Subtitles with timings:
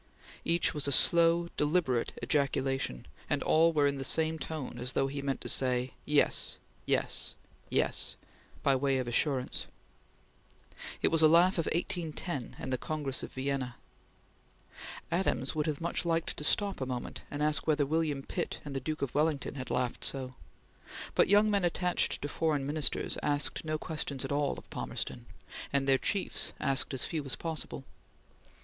[0.43, 5.05] Each was a slow, deliberate ejaculation, and all were in the same tone, as though
[5.05, 6.57] he meant to say: "Yes!...
[6.87, 7.35] Yes!...
[7.69, 8.15] Yes!"
[8.63, 9.67] by way of assurance.
[11.03, 13.75] It was a laugh of 1810 and the Congress of Vienna.
[15.11, 18.75] Adams would have much liked to stop a moment and ask whether William Pitt and
[18.75, 20.33] the Duke of Wellington had laughed so;
[21.13, 25.27] but young men attached to foreign Ministers asked no questions at all of Palmerston
[25.71, 27.83] and their chiefs asked as few as possible.